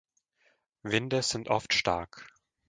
Winde 0.81 1.21
sind 1.21 1.49
oft 1.49 1.75
stark. 1.75 2.25